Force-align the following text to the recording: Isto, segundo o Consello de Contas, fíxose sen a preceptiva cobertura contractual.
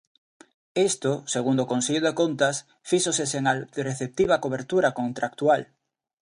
Isto, 0.89 1.11
segundo 1.33 1.59
o 1.63 1.69
Consello 1.73 2.03
de 2.07 2.13
Contas, 2.21 2.55
fíxose 2.89 3.23
sen 3.31 3.43
a 3.51 3.53
preceptiva 3.85 4.41
cobertura 4.43 4.89
contractual. 4.99 5.61